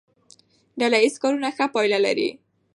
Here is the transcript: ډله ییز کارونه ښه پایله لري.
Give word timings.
ډله 0.79 0.97
ییز 1.03 1.15
کارونه 1.21 1.49
ښه 1.55 1.65
پایله 1.73 1.99
لري. 2.05 2.29